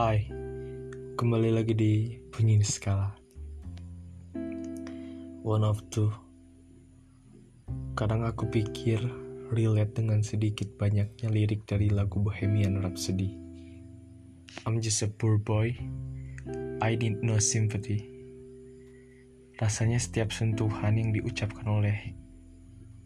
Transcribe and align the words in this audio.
Hai, 0.00 0.24
kembali 1.20 1.52
lagi 1.52 1.76
di 1.76 2.16
Bunyi 2.32 2.56
Skala 2.64 3.12
One 5.44 5.60
of 5.60 5.84
two. 5.92 6.08
Kadang 8.00 8.24
aku 8.24 8.48
pikir 8.48 8.96
relate 9.52 9.92
dengan 9.92 10.24
sedikit 10.24 10.72
banyaknya 10.80 11.28
lirik 11.28 11.68
dari 11.68 11.92
lagu 11.92 12.16
Bohemian 12.16 12.80
Rhapsody. 12.80 13.36
I'm 14.64 14.80
just 14.80 15.04
a 15.04 15.12
poor 15.12 15.36
boy. 15.36 15.76
I 16.80 16.96
need 16.96 17.20
no 17.20 17.36
sympathy. 17.36 18.00
Rasanya 19.60 20.00
setiap 20.00 20.32
sentuhan 20.32 20.96
yang 20.96 21.12
diucapkan 21.12 21.68
oleh 21.68 22.16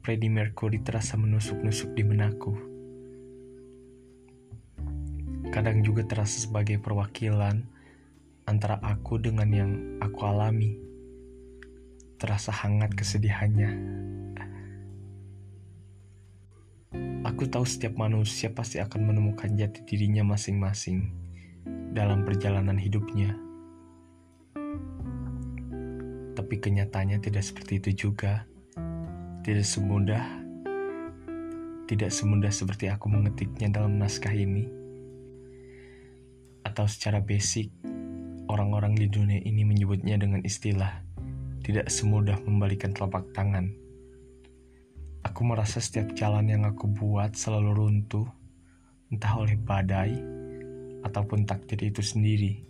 Freddie 0.00 0.32
Mercury 0.32 0.80
terasa 0.80 1.20
menusuk-nusuk 1.20 1.92
di 1.92 2.00
menaku 2.00 2.77
kadang 5.58 5.82
juga 5.82 6.06
terasa 6.06 6.46
sebagai 6.46 6.78
perwakilan 6.78 7.66
antara 8.46 8.78
aku 8.78 9.18
dengan 9.18 9.50
yang 9.50 9.70
aku 9.98 10.22
alami. 10.22 10.78
Terasa 12.14 12.54
hangat 12.54 12.94
kesedihannya. 12.94 13.66
Aku 17.26 17.50
tahu 17.50 17.66
setiap 17.66 17.98
manusia 17.98 18.54
pasti 18.54 18.78
akan 18.78 19.10
menemukan 19.10 19.50
jati 19.58 19.82
dirinya 19.82 20.22
masing-masing 20.22 21.10
dalam 21.90 22.22
perjalanan 22.22 22.78
hidupnya. 22.78 23.34
Tapi 26.38 26.54
kenyataannya 26.62 27.18
tidak 27.18 27.42
seperti 27.42 27.82
itu 27.82 28.06
juga. 28.06 28.46
Tidak 29.42 29.66
semudah 29.66 30.22
tidak 31.90 32.14
semudah 32.14 32.52
seperti 32.54 32.86
aku 32.94 33.10
mengetiknya 33.10 33.74
dalam 33.74 33.98
naskah 33.98 34.36
ini 34.36 34.87
atau 36.78 36.86
secara 36.86 37.18
basic, 37.18 37.74
orang-orang 38.46 38.94
di 38.94 39.10
dunia 39.10 39.42
ini 39.42 39.66
menyebutnya 39.66 40.14
dengan 40.14 40.46
istilah 40.46 41.02
tidak 41.66 41.90
semudah 41.90 42.38
membalikan 42.46 42.94
telapak 42.94 43.26
tangan. 43.34 43.74
Aku 45.26 45.42
merasa 45.42 45.82
setiap 45.82 46.14
jalan 46.14 46.46
yang 46.46 46.62
aku 46.62 46.86
buat 46.86 47.34
selalu 47.34 47.82
runtuh, 47.82 48.30
entah 49.10 49.34
oleh 49.42 49.58
badai 49.58 50.22
ataupun 51.02 51.50
takdir 51.50 51.82
itu 51.82 51.98
sendiri. 51.98 52.62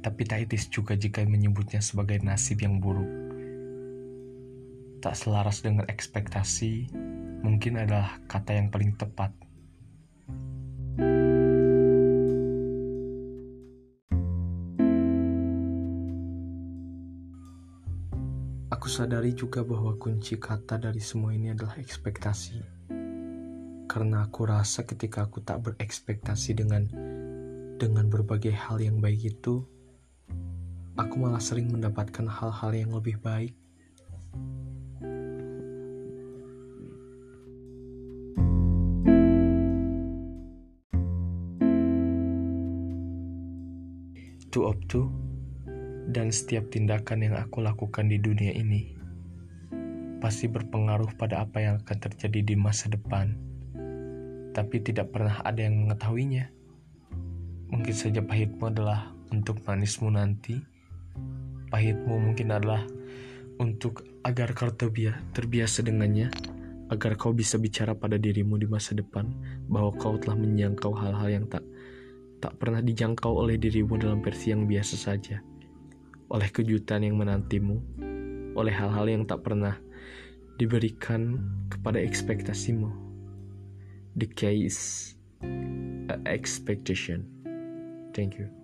Tapi 0.00 0.22
tak 0.24 0.48
etis 0.48 0.72
juga 0.72 0.96
jika 0.96 1.20
menyebutnya 1.28 1.84
sebagai 1.84 2.24
nasib 2.24 2.64
yang 2.64 2.80
buruk. 2.80 3.12
Tak 5.04 5.12
selaras 5.12 5.60
dengan 5.60 5.84
ekspektasi, 5.92 6.88
mungkin 7.44 7.84
adalah 7.84 8.16
kata 8.24 8.56
yang 8.56 8.72
paling 8.72 8.96
tepat. 8.96 9.49
Aku 18.80 18.88
sadari 18.88 19.36
juga 19.36 19.60
bahwa 19.60 19.92
kunci 20.00 20.40
kata 20.40 20.80
dari 20.80 21.04
semua 21.04 21.36
ini 21.36 21.52
adalah 21.52 21.76
ekspektasi. 21.76 22.64
Karena 23.84 24.24
aku 24.24 24.48
rasa 24.48 24.88
ketika 24.88 25.28
aku 25.28 25.44
tak 25.44 25.60
berekspektasi 25.68 26.56
dengan 26.56 26.88
dengan 27.76 28.08
berbagai 28.08 28.56
hal 28.56 28.80
yang 28.80 29.04
baik 29.04 29.36
itu, 29.36 29.68
aku 30.96 31.14
malah 31.20 31.44
sering 31.44 31.68
mendapatkan 31.68 32.24
hal-hal 32.24 32.72
yang 32.72 32.96
lebih 32.96 33.20
baik. 33.20 33.52
Two 44.48 44.64
of 44.64 44.80
two 44.88 45.29
dan 46.10 46.34
setiap 46.34 46.66
tindakan 46.74 47.22
yang 47.22 47.38
aku 47.38 47.62
lakukan 47.62 48.10
di 48.10 48.18
dunia 48.18 48.50
ini 48.50 48.98
pasti 50.20 50.52
berpengaruh 50.52 51.16
pada 51.16 51.40
apa 51.40 51.64
yang 51.64 51.74
akan 51.80 51.96
terjadi 51.96 52.52
di 52.52 52.54
masa 52.54 52.92
depan, 52.92 53.32
tapi 54.52 54.76
tidak 54.84 55.16
pernah 55.16 55.40
ada 55.40 55.64
yang 55.64 55.88
mengetahuinya. 55.88 56.52
Mungkin 57.72 57.94
saja 57.96 58.20
pahitmu 58.20 58.68
adalah 58.68 59.16
untuk 59.32 59.64
manismu 59.64 60.12
nanti, 60.12 60.60
pahitmu 61.72 62.20
mungkin 62.20 62.52
adalah 62.52 62.84
untuk 63.56 64.04
agar 64.20 64.52
kau 64.52 64.68
terbiasa 64.68 65.80
dengannya, 65.88 66.28
agar 66.92 67.16
kau 67.16 67.32
bisa 67.32 67.56
bicara 67.56 67.96
pada 67.96 68.20
dirimu 68.20 68.60
di 68.60 68.68
masa 68.68 68.92
depan 68.92 69.24
bahwa 69.72 69.96
kau 69.96 70.20
telah 70.20 70.36
menjangkau 70.36 70.92
hal-hal 71.00 71.32
yang 71.32 71.46
tak 71.48 71.64
tak 72.40 72.56
pernah 72.56 72.80
dijangkau 72.80 73.36
oleh 73.36 73.60
dirimu 73.60 74.00
dalam 74.00 74.24
versi 74.24 74.52
yang 74.52 74.64
biasa 74.64 74.96
saja 74.96 75.44
oleh 76.30 76.48
kejutan 76.48 77.02
yang 77.02 77.18
menantimu, 77.18 77.82
oleh 78.54 78.70
hal-hal 78.70 79.10
yang 79.10 79.26
tak 79.26 79.42
pernah 79.42 79.74
diberikan 80.56 81.42
kepada 81.66 81.98
ekspektasimu. 81.98 82.90
The 84.14 84.30
case, 84.30 85.14
expectation. 86.26 87.26
Thank 88.14 88.38
you. 88.38 88.59